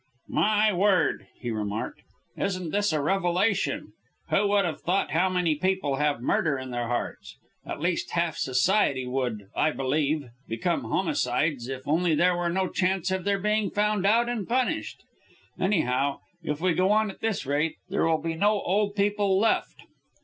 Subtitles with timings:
[0.29, 2.01] "My word!" he remarked.
[2.35, 3.93] "Isn't this a revelation?
[4.31, 7.37] Who would have thought how many people have murder in their hearts?
[7.67, 13.11] At least half Society would, I believe, become homicides if only there were no chance
[13.11, 15.03] of their being found out and punished.
[15.59, 19.83] Anyhow, if we go on at this rate there will be no old people left."